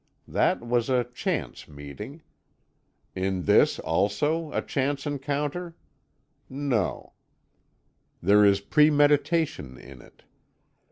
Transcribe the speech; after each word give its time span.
That 0.27 0.61
was 0.61 0.89
a 0.89 1.03
chance 1.03 1.67
meeting. 1.67 2.23
Is 3.13 3.45
this, 3.45 3.77
also, 3.77 4.51
a 4.51 4.59
chance 4.63 5.05
encounter? 5.05 5.75
No; 6.49 7.13
there 8.19 8.43
is 8.43 8.61
premeditation 8.61 9.77
in 9.77 10.01
it. 10.01 10.23